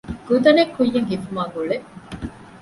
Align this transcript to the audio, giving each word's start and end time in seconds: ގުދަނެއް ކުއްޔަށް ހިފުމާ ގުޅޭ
ގުދަނެއް 0.27 0.73
ކުއްޔަށް 0.75 1.09
ހިފުމާ 1.11 1.43
ގުޅޭ 1.53 1.75